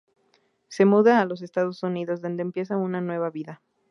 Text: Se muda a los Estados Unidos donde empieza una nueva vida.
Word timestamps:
Se 0.67 0.83
muda 0.83 1.19
a 1.19 1.25
los 1.25 1.43
Estados 1.43 1.83
Unidos 1.83 2.21
donde 2.23 2.41
empieza 2.41 2.75
una 2.75 3.01
nueva 3.01 3.29
vida. 3.29 3.61